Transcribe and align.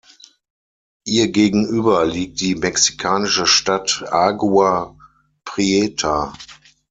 Ihr 1.05 1.27
gegenüber 1.31 2.05
liegt 2.07 2.41
die 2.41 2.55
mexikanische 2.55 3.45
Stadt 3.45 4.03
Agua 4.09 4.97
Prieta. 5.45 6.33